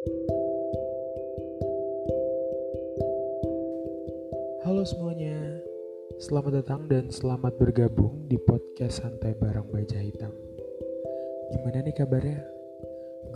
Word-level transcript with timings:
Halo 0.00 0.16
semuanya, 4.88 5.36
selamat 6.16 6.64
datang 6.64 6.88
dan 6.88 7.12
selamat 7.12 7.60
bergabung 7.60 8.24
di 8.24 8.40
podcast 8.40 9.04
santai 9.04 9.36
bareng 9.36 9.68
baja 9.68 10.00
hitam. 10.00 10.32
Gimana 11.52 11.84
nih 11.84 11.92
kabarnya? 11.92 12.40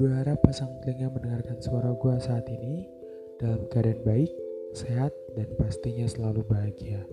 Gue 0.00 0.08
harap 0.08 0.40
pasang 0.40 0.72
telinga 0.80 1.12
mendengarkan 1.12 1.60
suara 1.60 1.92
gue 1.92 2.16
saat 2.24 2.48
ini 2.48 2.88
dalam 3.36 3.68
keadaan 3.68 4.00
baik, 4.00 4.32
sehat, 4.72 5.12
dan 5.36 5.52
pastinya 5.60 6.08
selalu 6.08 6.48
bahagia. 6.48 7.04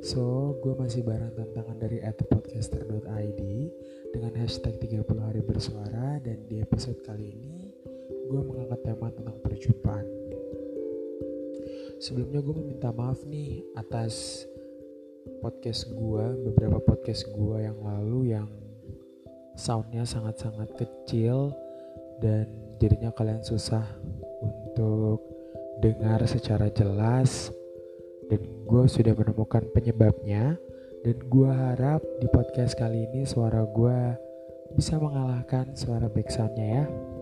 So, 0.00 0.56
gue 0.64 0.72
masih 0.80 1.04
bareng 1.04 1.36
tantangan 1.36 1.76
dari 1.76 2.00
@podcaster.id 2.00 3.40
dengan 4.16 4.32
hashtag 4.40 4.80
30 4.80 5.12
hari 5.20 5.44
bersuara 5.44 6.16
dan 6.24 6.48
di 6.48 6.64
episode 6.64 7.04
kali 7.04 7.36
ini 7.36 7.63
gue 8.24 8.40
mengangkat 8.40 8.80
tema 8.84 9.08
tentang 9.12 9.36
perjumpaan. 9.44 10.06
Sebelumnya 12.00 12.40
gue 12.40 12.54
meminta 12.60 12.90
maaf 12.92 13.20
nih 13.24 13.64
atas 13.76 14.44
podcast 15.40 15.88
gue, 15.92 16.24
beberapa 16.50 16.80
podcast 16.82 17.28
gue 17.32 17.56
yang 17.64 17.78
lalu 17.80 18.36
yang 18.36 18.48
soundnya 19.54 20.02
sangat-sangat 20.02 20.74
kecil 20.74 21.54
dan 22.18 22.48
jadinya 22.82 23.14
kalian 23.14 23.40
susah 23.44 23.84
untuk 24.42 25.22
dengar 25.80 26.24
secara 26.24 26.68
jelas. 26.72 27.52
Dan 28.24 28.40
gue 28.64 28.82
sudah 28.88 29.12
menemukan 29.12 29.68
penyebabnya. 29.76 30.56
Dan 31.04 31.20
gue 31.28 31.50
harap 31.52 32.00
di 32.16 32.24
podcast 32.32 32.80
kali 32.80 33.04
ini 33.12 33.28
suara 33.28 33.60
gue 33.68 34.16
bisa 34.72 34.96
mengalahkan 34.96 35.76
suara 35.76 36.08
backsoundnya 36.08 36.66
ya 36.80 37.13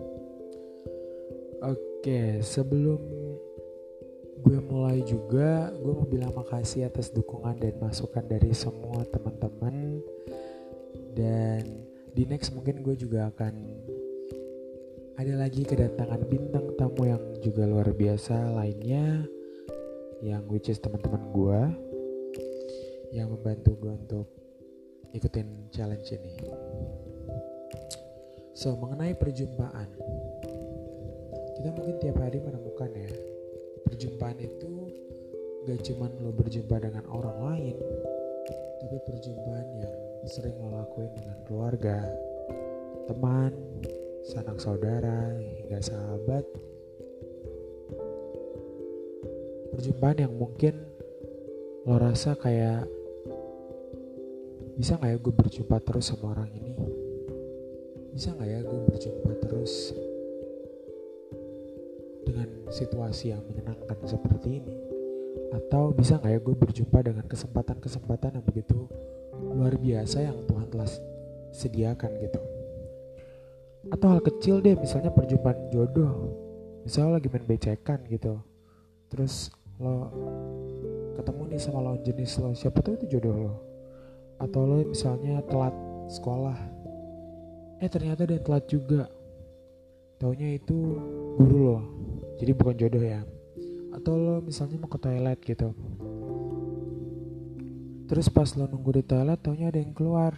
oke 1.63 2.43
sebelum 2.43 2.99
gue 4.43 4.59
mulai 4.67 4.99
juga 5.07 5.71
gue 5.71 5.93
mau 5.95 6.03
bilang 6.03 6.35
makasih 6.35 6.91
atas 6.91 7.09
dukungan 7.15 7.55
dan 7.63 7.79
masukan 7.79 8.27
dari 8.27 8.51
semua 8.51 9.07
teman-teman 9.07 10.03
dan 11.15 11.63
di 12.11 12.27
next 12.27 12.51
mungkin 12.51 12.83
gue 12.83 12.99
juga 12.99 13.31
akan 13.31 13.53
ada 15.15 15.33
lagi 15.39 15.63
kedatangan 15.63 16.21
bintang 16.27 16.75
tamu 16.75 17.07
yang 17.07 17.23
juga 17.39 17.63
luar 17.63 17.95
biasa 17.95 18.51
lainnya 18.51 19.23
yang 20.19 20.43
which 20.51 20.67
is 20.67 20.83
teman-teman 20.83 21.23
gue 21.31 21.61
yang 23.13 23.29
membantu 23.29 23.77
gue 23.77 23.93
untuk 23.93 24.27
ikutin 25.13 25.69
challenge 25.69 26.09
ini. 26.17 26.35
So 28.57 28.73
mengenai 28.73 29.13
perjumpaan, 29.13 29.89
kita 31.63 31.79
mungkin 31.79 31.95
tiap 32.03 32.19
hari 32.19 32.43
menemukan 32.43 32.91
ya 32.91 33.07
perjumpaan 33.87 34.35
itu 34.35 34.91
gak 35.63 35.79
cuman 35.79 36.11
lo 36.19 36.35
berjumpa 36.35 36.75
dengan 36.75 37.07
orang 37.07 37.39
lain, 37.39 37.79
tapi 38.83 38.99
perjumpaan 39.07 39.67
yang 39.79 39.95
sering 40.27 40.59
lo 40.59 40.75
lakuin 40.75 41.07
dengan 41.15 41.39
keluarga, 41.47 42.03
teman, 43.07 43.55
sanak 44.27 44.59
saudara, 44.59 45.39
hingga 45.39 45.79
sahabat. 45.79 46.43
Perjumpaan 49.71 50.19
yang 50.19 50.35
mungkin 50.35 50.83
lo 51.87 51.95
rasa 51.95 52.35
kayak 52.35 52.91
bisa 54.75 54.99
gak 54.99 55.15
ya 55.15 55.15
gue 55.15 55.31
berjumpa 55.31 55.79
terus 55.79 56.11
sama 56.11 56.35
orang 56.35 56.51
ini? 56.59 56.75
Bisa 58.11 58.35
gak 58.35 58.51
ya 58.51 58.59
gue 58.59 58.79
berjumpa 58.83 59.31
terus 59.47 60.02
dengan 62.33 62.49
situasi 62.73 63.29
yang 63.29 63.45
menyenangkan 63.45 63.93
seperti 64.09 64.57
ini? 64.57 64.73
Atau 65.53 65.93
bisa 65.93 66.17
gak 66.17 66.33
ya 66.33 66.39
gue 66.41 66.55
berjumpa 66.57 66.99
dengan 67.05 67.29
kesempatan-kesempatan 67.29 68.41
yang 68.41 68.45
begitu 68.49 68.89
luar 69.53 69.77
biasa 69.77 70.25
yang 70.25 70.41
Tuhan 70.49 70.67
telah 70.73 70.89
sediakan 71.53 72.11
gitu? 72.25 72.41
Atau 73.93 74.07
hal 74.09 74.21
kecil 74.25 74.65
deh 74.65 74.73
misalnya 74.73 75.13
perjumpaan 75.13 75.69
jodoh. 75.69 76.33
Misalnya 76.81 77.21
lagi 77.21 77.29
main 77.29 77.45
becekan 77.45 78.01
gitu. 78.09 78.41
Terus 79.13 79.53
lo 79.77 80.09
ketemu 81.13 81.53
nih 81.53 81.61
sama 81.61 81.85
lawan 81.85 82.01
jenis 82.01 82.41
lo. 82.41 82.49
Siapa 82.57 82.81
tahu 82.81 82.97
itu 82.97 83.19
jodoh 83.19 83.35
lo. 83.37 83.53
Atau 84.41 84.65
lo 84.65 84.81
misalnya 84.81 85.37
telat 85.45 85.75
sekolah. 86.09 86.57
Eh 87.77 87.89
ternyata 87.93 88.25
dia 88.25 88.41
telat 88.41 88.65
juga. 88.65 89.05
Taunya 90.17 90.57
itu 90.57 90.97
guru 91.37 91.57
lo 91.61 92.02
jadi 92.37 92.51
bukan 92.57 92.75
jodoh 92.77 93.03
ya. 93.03 93.21
Atau 93.93 94.17
lo 94.17 94.35
misalnya 94.41 94.81
mau 94.81 94.89
ke 94.89 94.97
toilet 94.97 95.39
gitu. 95.45 95.69
Terus 98.09 98.27
pas 98.29 98.49
lo 98.57 98.65
nunggu 98.67 99.01
di 99.01 99.03
toilet 99.05 99.39
taunya 99.41 99.69
ada 99.69 99.79
yang 99.79 99.93
keluar. 99.93 100.33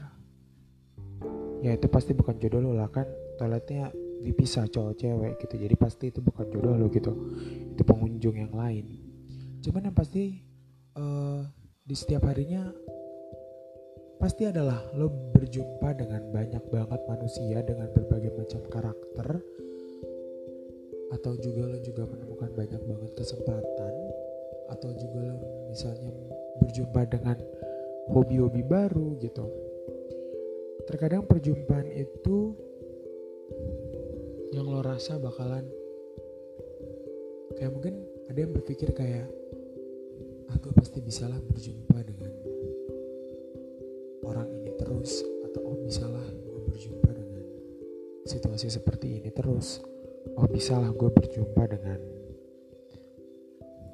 Ya 1.64 1.74
itu 1.74 1.88
pasti 1.88 2.12
bukan 2.12 2.36
jodoh 2.40 2.60
lo 2.60 2.72
lah 2.76 2.92
kan. 2.92 3.08
Toiletnya 3.40 3.92
dipisah 4.22 4.68
cowok 4.68 4.94
cewek 5.00 5.34
gitu. 5.44 5.56
Jadi 5.56 5.76
pasti 5.80 6.12
itu 6.12 6.20
bukan 6.20 6.52
jodoh 6.52 6.76
lo 6.76 6.88
gitu. 6.92 7.12
Itu 7.76 7.82
pengunjung 7.88 8.36
yang 8.36 8.54
lain. 8.54 9.06
Cuman 9.66 9.90
yang 9.90 9.98
pasti 9.98 10.46
uh, 10.94 11.42
Di 11.82 11.96
setiap 11.98 12.30
harinya 12.30 12.70
Pasti 14.22 14.46
adalah 14.46 14.78
lo 14.94 15.10
berjumpa 15.10 15.90
dengan 15.98 16.22
banyak 16.30 16.64
banget 16.70 17.02
manusia 17.10 17.66
Dengan 17.66 17.90
berbagai 17.90 18.30
macam 18.38 18.62
karakter 18.70 19.42
Atau 21.16 21.40
juga 21.40 21.64
lo 21.72 21.80
juga 21.80 22.04
menemukan 22.04 22.52
banyak 22.52 22.82
banget 22.84 23.12
kesempatan. 23.16 23.94
Atau 24.68 24.92
juga 25.00 25.32
lo 25.32 25.40
misalnya 25.72 26.12
berjumpa 26.60 27.08
dengan 27.08 27.40
hobi-hobi 28.12 28.62
baru 28.68 29.16
gitu. 29.24 29.48
Terkadang 30.86 31.24
perjumpaan 31.24 31.88
itu 31.88 32.54
yang 34.52 34.68
lo 34.68 34.84
rasa 34.84 35.16
bakalan 35.16 35.66
kayak 37.56 37.72
mungkin 37.72 38.04
ada 38.28 38.40
yang 38.40 38.52
berpikir 38.52 38.92
kayak 38.92 39.28
aku 40.52 40.76
pasti 40.76 41.00
bisalah 41.00 41.40
berjumpa 41.40 41.98
dengan 42.04 42.32
orang 44.28 44.52
ini 44.52 44.76
terus. 44.76 45.24
Atau 45.48 45.64
oh 45.64 45.78
bisalah 45.80 46.28
gue 46.44 46.60
berjumpa 46.68 47.10
dengan 47.16 47.44
situasi 48.28 48.68
seperti 48.68 49.24
ini 49.24 49.32
terus 49.32 49.95
oh 50.36 50.48
bisalah 50.52 50.92
gue 50.92 51.10
berjumpa 51.12 51.64
dengan 51.72 52.00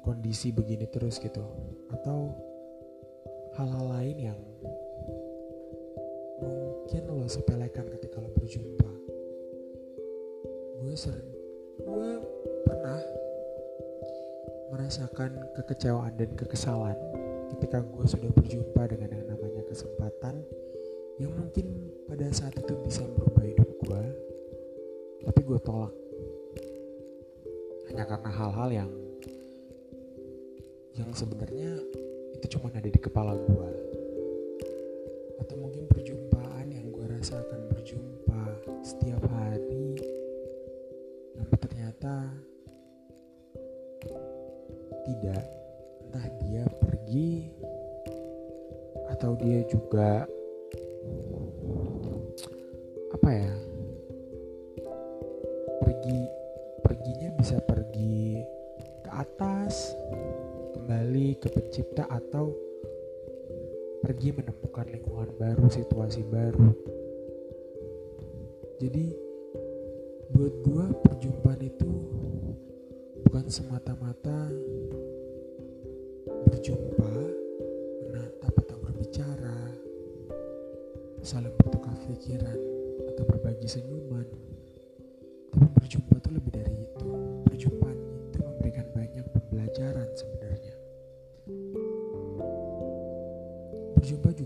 kondisi 0.02 0.50
begini 0.50 0.90
terus 0.90 1.22
gitu. 1.22 1.42
Atau 1.94 2.34
hal-hal 3.54 3.84
lain 3.98 4.16
yang 4.18 4.40
mungkin 6.42 7.02
lo 7.06 7.26
sepelekan 7.30 7.86
ketika 7.98 8.18
lo 8.18 8.30
berjumpa. 8.34 8.90
Gue 10.82 10.94
sering 10.98 11.30
gue 11.82 12.10
pernah 12.66 13.00
merasakan 14.74 15.30
kekecewaan 15.56 16.14
dan 16.18 16.30
kekesalan 16.34 16.98
ketika 17.56 17.84
gue 17.84 18.06
sudah 18.08 18.30
berjumpa 18.34 18.82
dengan 18.90 19.14
yang 19.14 19.26
namanya 19.28 19.62
kesempatan 19.68 20.42
yang 21.20 21.32
mungkin 21.36 21.92
pada 22.08 22.28
saat 22.32 22.56
itu 22.56 22.74
bisa 22.80 23.04
merubah 23.04 23.44
hidup 23.44 23.68
gue 23.84 24.02
tapi 25.28 25.40
gue 25.44 25.58
tolak 25.60 25.92
hanya 27.92 28.08
karena 28.08 28.32
hal-hal 28.32 28.70
yang 28.72 28.90
yang 30.96 31.12
sebenarnya 31.12 31.76
itu 32.32 32.56
cuma 32.56 32.72
ada 32.72 32.88
di 32.88 32.96
kepala 32.96 33.36
gue 33.36 33.70
atau 35.44 35.60
mungkin 35.60 35.84
perjumpaan 35.92 36.72
yang 36.72 36.88
gue 36.88 37.04
rasa 37.04 37.36
akan 37.44 37.60
berjumpa 37.68 38.42
setiap 38.80 39.20
hari. 39.28 40.00
Tapi 41.36 41.54
ternyata 41.60 42.32
tidak. 45.04 45.44
Entah 46.08 46.28
dia 46.48 46.64
pergi 46.80 47.52
atau 49.12 49.36
dia 49.36 49.68
juga 49.68 50.24
apa 53.12 53.28
ya 53.28 53.52
ke 61.36 61.48
pencipta 61.52 62.08
atau 62.08 62.52
pergi 64.02 64.34
menemukan 64.34 64.86
lingkungan 64.90 65.30
baru, 65.38 65.66
situasi 65.70 66.26
baru. 66.26 66.74
Jadi 68.82 69.14
buat 70.34 70.54
gue 70.66 70.84
perjumpaan 71.06 71.62
itu 71.62 71.92
bukan 73.22 73.46
semata-mata 73.46 74.50
berjumpa, 76.50 77.14
menatap 78.10 78.54
atau 78.66 78.76
berbicara, 78.82 79.60
saling 81.22 81.54
bertukar 81.62 81.94
pikiran 82.10 82.58
atau 83.14 83.22
berbagi 83.28 83.70
senyuman. 83.70 84.26
Tapi 85.54 85.66
berjumpa 85.78 86.18
itu 86.18 86.30
lebih 86.34 86.52
dari 86.58 86.74
itu. 86.82 87.10
Perjumpaan 87.46 87.98
itu 88.32 88.38
memberikan 88.42 88.86
banyak 88.90 89.26
pembelajaran 89.30 90.10
sebenarnya. 90.18 90.71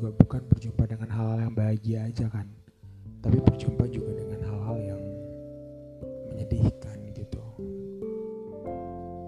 Juga 0.06 0.22
bukan 0.22 0.42
berjumpa 0.46 0.84
dengan 0.86 1.10
hal-hal 1.10 1.38
yang 1.50 1.54
bahagia 1.58 1.98
aja 2.06 2.30
kan. 2.30 2.46
Tapi 3.26 3.42
berjumpa 3.42 3.90
juga 3.90 4.14
dengan 4.14 4.38
hal-hal 4.38 4.78
yang 4.94 5.02
menyedihkan 6.30 7.10
gitu. 7.10 7.42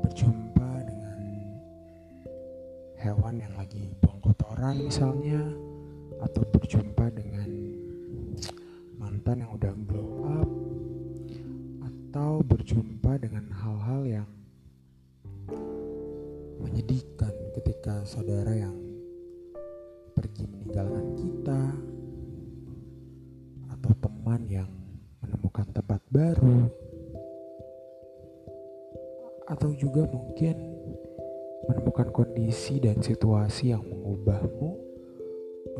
Berjumpa 0.07 0.71
dengan 0.87 1.19
hewan 2.95 3.43
yang 3.43 3.55
lagi 3.59 3.91
buang 3.99 4.23
kotoran 4.23 4.79
misalnya 4.79 5.43
atau 6.23 6.47
berjumpa 6.47 7.11
dengan 7.11 7.51
mantan 9.03 9.43
yang 9.43 9.51
udah 9.59 9.75
glow 9.83 10.31
up 10.31 10.51
atau 11.91 12.39
berjumpa 12.47 13.19
dengan 13.19 13.51
hal-hal 13.51 14.03
yang 14.07 14.31
menyedihkan 16.63 17.35
ketika 17.59 18.07
saudara 18.07 18.55
yang 18.55 18.88
meninggalkan 20.69 21.09
kita 21.17 21.63
atau 23.73 23.93
teman 24.05 24.41
yang 24.53 24.69
menemukan 25.25 25.65
tempat 25.73 25.97
baru 26.13 26.69
atau 29.49 29.73
juga 29.73 30.05
mungkin 30.13 30.77
menemukan 31.73 32.13
kondisi 32.13 32.85
dan 32.85 33.01
situasi 33.01 33.73
yang 33.73 33.81
mengubahmu 33.81 34.71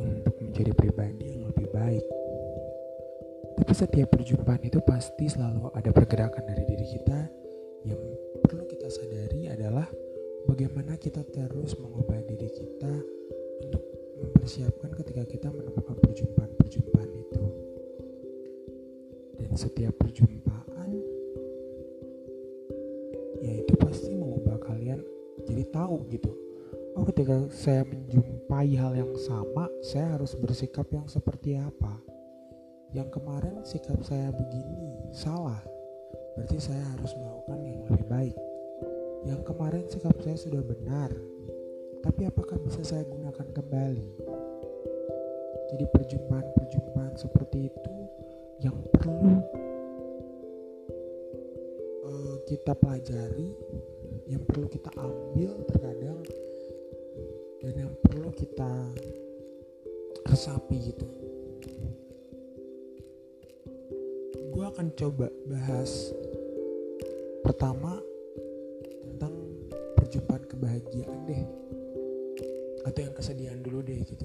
untuk 0.01 0.35
menjadi 0.41 0.73
pribadi 0.73 1.37
yang 1.37 1.53
lebih 1.53 1.69
baik. 1.69 2.05
Tapi 3.61 3.73
setiap 3.77 4.09
perjumpaan 4.09 4.65
itu 4.65 4.81
pasti 4.81 5.29
selalu 5.29 5.69
ada 5.77 5.93
pergerakan 5.93 6.49
dari 6.49 6.65
diri 6.65 6.87
kita 6.97 7.21
yang 7.85 8.01
perlu 8.41 8.65
kita 8.65 8.89
sadari 8.89 9.53
adalah 9.53 9.85
bagaimana 10.49 10.97
kita 10.97 11.21
terus 11.29 11.77
mengubah 11.77 12.25
diri 12.25 12.49
kita 12.57 13.18
mempersiapkan 14.49 14.97
ketika 14.97 15.29
kita 15.29 15.49
menemukan 15.53 15.93
perjumpaan-perjumpaan 16.09 17.13
itu. 17.21 17.45
Dan 19.37 19.53
setiap 19.53 19.93
perjumpaan 20.01 20.89
ya 23.45 23.53
itu 23.61 23.77
pasti 23.77 24.17
mengubah 24.17 24.57
kalian 24.65 25.05
jadi 25.45 25.69
tahu 25.69 26.01
gitu. 26.09 26.33
Oh 26.97 27.05
ketika 27.05 27.45
saya 27.53 27.85
menjumpai 27.85 28.73
hal 28.73 28.97
yang 28.97 29.13
sama, 29.21 29.69
saya 29.85 30.17
harus 30.17 30.33
bersikap 30.33 30.89
yang 30.97 31.05
seperti 31.05 31.61
apa? 31.61 32.01
Yang 32.97 33.21
kemarin 33.21 33.61
sikap 33.69 34.01
saya 34.01 34.33
begini 34.33 35.13
salah, 35.13 35.61
berarti 36.41 36.57
saya 36.57 36.89
harus 36.97 37.13
melakukan 37.21 37.69
yang 37.69 37.85
lebih 37.85 38.07
baik. 38.09 38.37
Yang 39.29 39.41
kemarin 39.45 39.85
sikap 39.93 40.17
saya 40.25 40.41
sudah 40.41 40.65
benar, 40.65 41.13
tapi 42.01 42.25
apakah 42.25 42.57
bisa 42.65 42.81
saya 42.81 43.05
gunakan 43.05 43.45
kembali? 43.53 44.28
Jadi 45.69 45.85
perjumpaan-perjumpaan 45.93 47.13
seperti 47.21 47.69
itu 47.69 47.97
yang 48.65 48.73
perlu 48.89 49.37
uh, 52.09 52.37
kita 52.49 52.73
pelajari, 52.73 53.53
yang 54.33 54.41
perlu 54.49 54.65
kita 54.73 54.89
ambil 54.97 55.61
terkadang 55.69 56.21
dan 57.61 57.73
yang 57.77 57.93
perlu 58.01 58.33
kita 58.33 58.73
resapi 60.25 60.89
gitu. 60.89 61.09
Gue 64.49 64.65
akan 64.65 64.89
coba 64.97 65.29
bahas 65.47 66.17
pertama 67.45 68.01
tentang 69.05 69.37
perjumpaan 70.01 70.45
kebahagiaan 70.49 71.21
deh 71.29 71.43
atau 72.89 73.01
yang 73.05 73.13
kesedihan 73.13 73.61
dulu 73.61 73.85
deh 73.85 74.01
gitu 74.01 74.25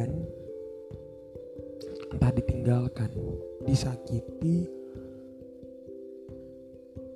kesedihan 0.00 0.12
entah 2.10 2.32
ditinggalkan 2.32 3.12
disakiti 3.68 4.64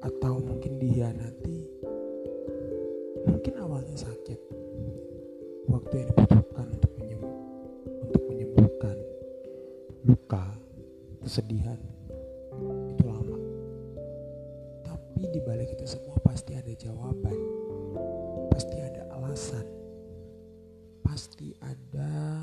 atau 0.04 0.36
mungkin 0.44 0.76
dihianati 0.76 1.64
mungkin 3.24 3.54
awalnya 3.56 3.96
sakit. 3.96 4.36
Waktu 5.64 5.92
yang 5.96 6.08
dibutuhkan 6.12 6.66
untuk 6.76 6.92
menyembuh, 7.00 7.36
untuk 8.04 8.22
menyembuhkan 8.28 8.96
luka 10.04 10.44
kesedihan 11.24 11.80
itu 12.92 13.04
lama. 13.08 13.38
Tapi 14.84 15.24
di 15.32 15.40
balik 15.40 15.72
itu 15.72 15.88
semua 15.88 16.20
pasti 16.20 16.52
ada 16.52 16.72
jawaban 16.76 17.40
pasti 18.52 18.76
ada 18.78 19.08
alasan 19.18 19.66
pasti 21.14 21.54
ada 21.62 22.42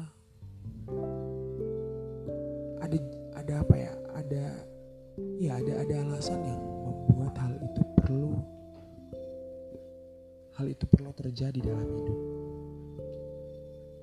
ada 2.92 3.00
ada 3.40 3.54
apa 3.64 3.76
ya? 3.80 3.94
Ada 4.12 4.44
ya 5.40 5.52
ada 5.64 5.74
ada 5.80 5.96
alasan 6.04 6.40
yang 6.44 6.60
membuat 6.60 7.34
hal 7.40 7.56
itu 7.64 7.82
perlu 7.96 8.34
hal 10.60 10.68
itu 10.68 10.86
perlu 10.92 11.12
terjadi 11.16 11.60
dalam 11.64 11.88
hidup. 11.88 12.20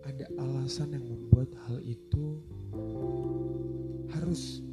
Ada 0.09 0.27
alasan 0.41 0.97
yang 0.97 1.05
membuat 1.05 1.53
hal 1.69 1.85
itu 1.85 2.41
harus 4.17 4.65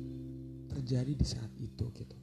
terjadi 0.71 1.11
di 1.11 1.25
saat 1.27 1.51
itu 1.59 1.85
gitu. 1.91 2.17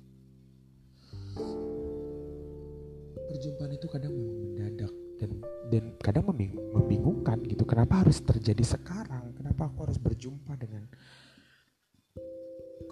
Perjumpaan 3.28 3.72
itu 3.76 3.86
kadang 3.92 4.16
memang 4.16 4.38
mendadak 4.48 4.92
dan 5.20 5.30
dan 5.68 5.84
kadang 6.00 6.24
membing, 6.24 6.56
membingungkan 6.72 7.44
gitu. 7.44 7.68
Kenapa 7.68 8.00
harus 8.00 8.24
terjadi 8.24 8.64
sekarang? 8.64 9.36
Kenapa 9.36 9.68
aku 9.68 9.88
harus 9.88 10.00
berjumpa 10.00 10.56
dengan 10.56 10.88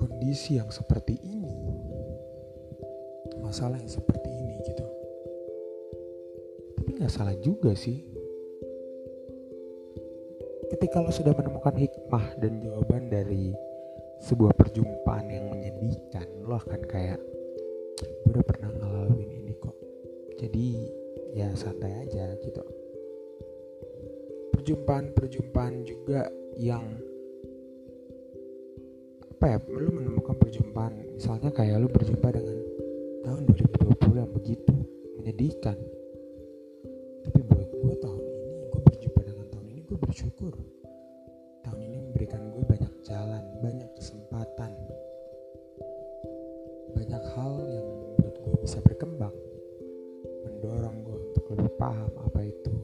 kondisi 0.00 0.56
yang 0.56 0.72
seperti 0.72 1.20
ini. 1.20 1.52
Masalah 3.44 3.76
yang 3.76 3.92
seperti 3.92 4.32
ini 4.32 4.56
gitu. 4.64 4.86
Tapi 6.80 6.88
nggak 6.96 7.12
salah 7.12 7.36
juga 7.44 7.76
sih. 7.76 8.00
Ketika 10.72 11.04
lo 11.04 11.12
sudah 11.12 11.36
menemukan 11.36 11.76
hikmah 11.76 12.40
dan 12.40 12.64
jawaban 12.64 13.12
dari 13.12 13.52
sebuah 14.24 14.56
perjumpaan 14.56 15.28
yang 15.28 15.52
menyedihkan 15.52 16.24
lo 16.46 16.56
akan 16.56 16.80
kayak 16.88 17.20
gue 18.00 18.30
udah 18.32 18.44
pernah 18.46 18.72
ngalamin 18.72 19.28
ini 19.44 19.52
kok. 19.60 19.76
Jadi 20.40 20.66
ya 21.36 21.52
santai 21.52 22.08
aja 22.08 22.32
gitu. 22.40 22.64
Perjumpaan-perjumpaan 24.56 25.84
juga 25.84 26.28
yang 26.56 27.09
apa 29.40 29.56
ya 29.56 29.58
lu 29.72 29.88
menemukan 29.88 30.36
perjumpaan. 30.36 31.16
Misalnya 31.16 31.48
kayak 31.48 31.80
lu 31.80 31.88
berjumpa 31.88 32.28
dengan 32.28 32.60
tahun 33.24 33.48
2020 33.48 34.20
yang 34.20 34.32
begitu 34.36 34.74
menyedihkan. 35.16 35.80
Tapi 37.24 37.38
buat 37.48 37.68
gue 37.72 37.94
tahun 38.04 38.20
ini 38.20 38.68
gue 38.68 38.80
berjumpa 38.84 39.20
dengan 39.24 39.46
tahun 39.48 39.66
ini 39.72 39.80
gue 39.88 39.96
bersyukur. 39.96 40.52
Tahun 41.64 41.80
ini 41.80 41.96
memberikan 42.04 42.52
gue 42.52 42.64
banyak 42.68 42.92
jalan 43.00 43.40
banyak 43.64 43.88
kesempatan. 43.96 44.76
Banyak 47.00 47.24
hal 47.32 47.52
yang 47.64 47.86
membuat 47.88 48.34
gue 48.44 48.56
bisa 48.60 48.76
berkembang 48.84 49.32
mendorong 50.44 51.00
gue 51.00 51.16
untuk 51.32 51.44
lebih 51.56 51.72
paham 51.80 52.12
apa 52.28 52.44
itu 52.44 52.76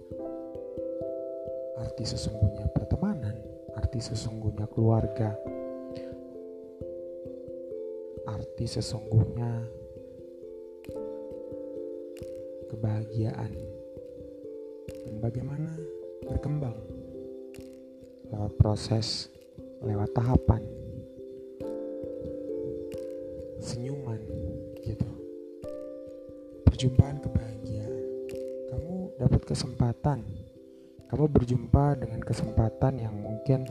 arti 1.85 2.09
sesungguhnya 2.09 2.65
pertemanan 2.73 3.37
arti 3.77 4.01
sesungguhnya 4.01 4.65
keluarga 4.73 5.37
arti 8.37 8.69
sesungguhnya. 8.69 9.65
Kebahagiaan. 12.69 13.53
Dan 15.09 15.15
bagaimana 15.25 15.73
berkembang? 16.29 16.77
Lewat 18.29 18.53
proses 18.61 19.33
lewat 19.81 20.13
tahapan. 20.13 20.61
Senyuman 23.65 24.21
gitu. 24.85 25.09
Perjumpaan 26.69 27.17
kebahagiaan. 27.25 28.05
Kamu 28.69 29.17
dapat 29.17 29.43
kesempatan. 29.49 30.21
Kamu 31.07 31.25
berjumpa 31.33 32.03
dengan 32.03 32.21
kesempatan 32.21 33.01
yang 33.01 33.17
mungkin 33.17 33.65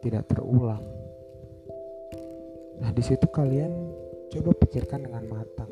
tidak 0.00 0.26
terulang 0.32 0.99
Nah 2.80 2.90
di 2.96 3.02
situ 3.04 3.28
kalian 3.28 4.00
Coba 4.30 4.54
pikirkan 4.62 5.10
dengan 5.10 5.26
matang. 5.26 5.66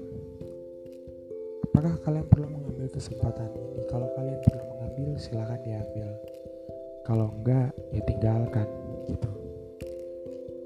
Apakah 1.62 1.94
kalian 2.02 2.26
perlu 2.26 2.50
mengambil 2.50 2.90
kesempatan 2.90 3.54
ini? 3.54 3.86
Kalau 3.86 4.10
kalian 4.18 4.42
perlu 4.42 4.62
mengambil, 4.66 5.14
silahkan 5.14 5.62
diambil. 5.62 6.10
Kalau 7.06 7.30
enggak, 7.38 7.70
ya 7.94 8.02
tinggalkan 8.02 8.66
gitu. 9.06 9.30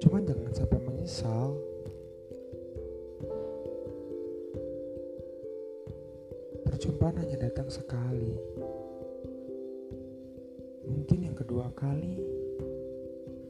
Cuman 0.00 0.25
jangan 0.25 0.52
sampai 0.56 0.80
menyesal. 0.80 1.52
Perjumpaan 6.64 7.20
hanya 7.20 7.44
datang 7.44 7.68
sekali. 7.68 8.40
Mungkin 10.88 11.28
yang 11.28 11.37
kedua 11.37 11.68
kali 11.76 12.25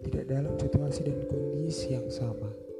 tidak 0.02 0.26
dalam 0.26 0.58
situasi 0.58 1.06
dan 1.06 1.22
kondisi 1.30 1.94
yang 1.94 2.10
sama. 2.10 2.71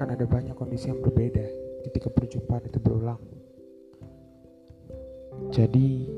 Akan 0.00 0.16
ada 0.16 0.24
banyak 0.24 0.56
kondisi 0.56 0.88
yang 0.88 1.04
berbeda 1.04 1.44
ketika 1.84 2.08
perjumpaan 2.08 2.64
itu 2.64 2.80
berulang. 2.80 3.20
Jadi, 5.52 6.08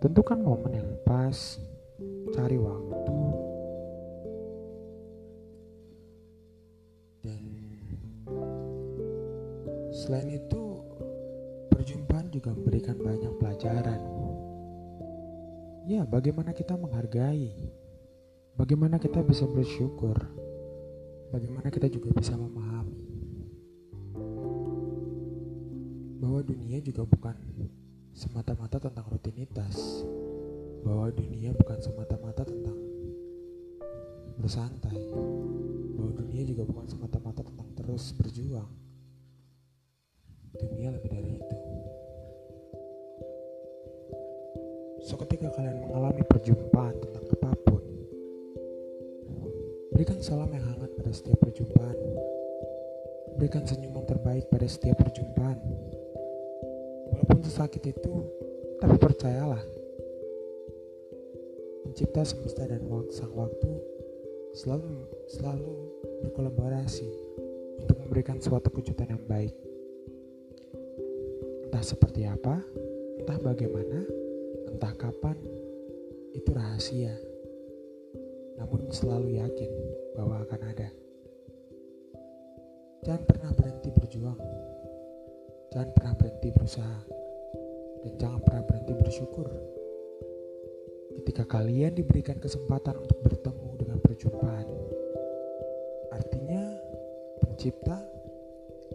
tentukan 0.00 0.40
momen 0.40 0.80
yang 0.80 0.88
pas, 1.04 1.60
cari 2.32 2.56
waktu, 2.56 3.20
dan 7.20 7.44
selain 9.92 10.40
itu, 10.40 10.80
perjumpaan 11.68 12.32
juga 12.32 12.56
memberikan 12.56 12.96
banyak 12.96 13.32
pelajaran. 13.36 14.00
Ya, 15.84 16.08
bagaimana 16.08 16.56
kita 16.56 16.80
menghargai, 16.80 17.52
bagaimana 18.56 18.96
kita 18.96 19.20
bisa 19.20 19.44
bersyukur, 19.44 20.45
bagaimana 21.30 21.68
kita 21.70 21.90
juga 21.90 22.10
bisa 22.14 22.34
memahami 22.34 23.16
bahwa 26.16 26.40
dunia 26.42 26.80
juga 26.80 27.04
bukan 27.04 27.36
semata-mata 28.16 28.80
tentang 28.80 29.04
rutinitas, 29.12 30.04
bahwa 30.80 31.12
dunia 31.12 31.52
bukan 31.52 31.78
semata-mata 31.84 32.48
tentang 32.48 32.76
bersantai, 34.40 35.00
bahwa 35.96 36.12
dunia 36.16 36.42
juga 36.48 36.64
bukan 36.64 36.88
semata-mata 36.88 37.44
tentang 37.44 37.68
terus 37.76 38.16
berjuang. 38.16 38.68
Dunia 40.56 40.96
lebih 40.96 41.12
dari 41.12 41.30
itu. 41.36 41.58
So 45.04 45.20
ketika 45.20 45.52
kalian 45.52 45.84
mengalami 45.84 46.24
perjumpaan 46.24 46.96
tentang 46.98 47.24
apa 47.28 47.50
pun, 47.52 47.55
berikan 49.96 50.20
salam 50.20 50.52
yang 50.52 50.60
hangat 50.60 50.92
pada 50.92 51.08
setiap 51.08 51.40
perjumpaan. 51.40 51.96
Berikan 53.40 53.64
senyuman 53.64 54.04
terbaik 54.04 54.44
pada 54.52 54.68
setiap 54.68 55.00
perjumpaan. 55.00 55.56
Walaupun 57.16 57.40
sesakit 57.40 57.80
itu, 57.80 58.14
tapi 58.76 58.92
percayalah, 59.00 59.64
pencipta 61.88 62.28
semesta 62.28 62.68
dan 62.68 62.84
sang 63.08 63.32
waktu 63.32 63.72
selalu 64.52 65.08
selalu 65.32 65.72
berkolaborasi 66.28 67.08
untuk 67.80 67.96
memberikan 68.04 68.36
suatu 68.36 68.68
kejutan 68.68 69.16
yang 69.16 69.24
baik. 69.24 69.56
Entah 71.72 71.80
seperti 71.80 72.28
apa, 72.28 72.60
entah 73.16 73.40
bagaimana, 73.40 74.04
entah 74.68 74.92
kapan, 74.92 75.40
itu 76.36 76.52
rahasia. 76.52 77.16
Namun 78.56 78.88
selalu 78.92 79.40
yakin 79.40 79.70
bahwa 80.16 80.42
akan 80.44 80.60
ada. 80.72 80.88
Jangan 83.04 83.22
pernah 83.28 83.50
berhenti 83.54 83.88
berjuang. 83.92 84.40
Jangan 85.70 85.90
pernah 85.92 86.14
berhenti 86.16 86.48
berusaha. 86.50 86.98
Dan 88.02 88.12
jangan 88.18 88.40
pernah 88.42 88.62
berhenti 88.64 88.92
bersyukur. 88.96 89.46
Ketika 91.22 91.44
kalian 91.46 91.94
diberikan 91.94 92.40
kesempatan 92.40 92.96
untuk 92.98 93.18
bertemu 93.22 93.68
dengan 93.78 93.98
perjumpaan. 94.00 94.68
Artinya, 96.12 96.62
pencipta 97.44 97.98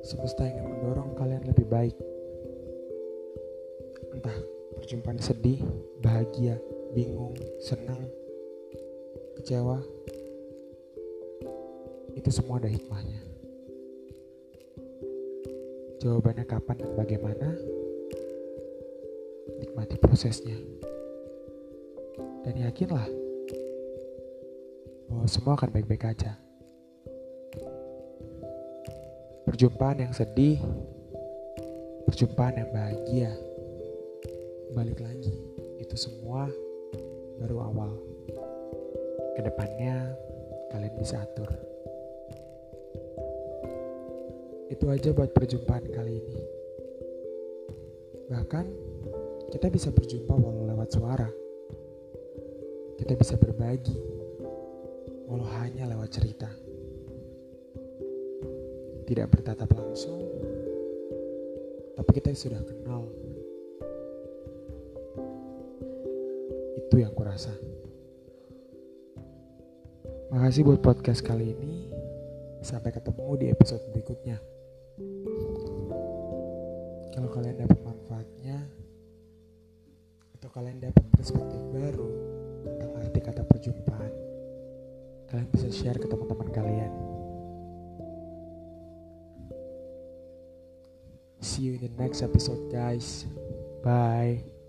semesta 0.01 0.47
ingin 0.47 0.65
mendorong 0.65 1.13
kalian 1.13 1.45
lebih 1.45 1.67
baik. 1.69 1.97
Entah 4.11 4.37
perjumpaan 4.79 5.21
sedih, 5.21 5.61
bahagia, 6.01 6.57
bingung, 6.91 7.37
senang, 7.61 8.09
kecewa, 9.41 9.81
itu 12.13 12.29
semua 12.29 12.61
ada 12.61 12.69
hikmahnya. 12.69 13.17
Jawabannya 15.97 16.45
kapan 16.45 16.77
dan 16.77 16.93
bagaimana? 16.93 17.49
Nikmati 19.57 19.97
prosesnya. 19.97 20.53
Dan 22.45 22.53
yakinlah 22.61 23.09
bahwa 25.09 25.25
semua 25.25 25.57
akan 25.57 25.73
baik-baik 25.73 26.05
aja. 26.05 26.37
Perjumpaan 29.49 30.05
yang 30.05 30.13
sedih, 30.13 30.61
perjumpaan 32.05 32.61
yang 32.61 32.69
bahagia, 32.69 33.33
balik 34.77 35.01
lagi, 35.01 35.33
itu 35.81 35.97
semua 35.97 36.45
baru 37.41 37.57
awal. 37.65 38.10
Ke 39.35 39.41
depannya 39.43 40.15
kalian 40.71 40.95
bisa 40.99 41.23
atur. 41.23 41.47
Itu 44.71 44.87
aja 44.87 45.11
buat 45.11 45.31
perjumpaan 45.35 45.87
kali 45.91 46.13
ini. 46.19 46.39
Bahkan 48.31 48.65
kita 49.51 49.67
bisa 49.67 49.91
berjumpa 49.91 50.31
walau 50.31 50.63
lewat 50.67 50.89
suara. 50.95 51.29
Kita 52.95 53.13
bisa 53.19 53.35
berbagi 53.35 53.95
walau 55.27 55.47
hanya 55.59 55.87
lewat 55.91 56.09
cerita. 56.11 56.47
Tidak 59.07 59.27
bertatap 59.27 59.67
langsung, 59.75 60.23
tapi 61.99 62.09
kita 62.15 62.31
sudah 62.31 62.63
kenal 62.63 63.11
Itu 66.91 66.99
yang 66.99 67.15
kurasa. 67.15 67.70
Makasih 70.31 70.63
buat 70.63 70.79
podcast 70.79 71.27
kali 71.27 71.51
ini. 71.51 71.91
Sampai 72.63 72.95
ketemu 72.95 73.35
di 73.35 73.51
episode 73.51 73.83
berikutnya. 73.91 74.39
Kalau 77.11 77.27
kalian 77.35 77.59
dapat 77.59 77.79
manfaatnya 77.83 78.63
atau 80.39 80.47
kalian 80.55 80.79
dapat 80.79 81.03
perspektif 81.11 81.59
baru 81.75 82.07
tentang 82.63 82.91
arti 83.03 83.19
kata 83.19 83.43
perjumpaan, 83.43 84.13
kalian 85.27 85.51
bisa 85.51 85.67
share 85.67 85.99
ke 85.99 86.07
teman-teman 86.07 86.47
kalian. 86.55 86.91
See 91.43 91.67
you 91.67 91.75
in 91.75 91.83
the 91.83 91.91
next 91.99 92.23
episode, 92.23 92.71
guys. 92.71 93.27
Bye. 93.83 94.60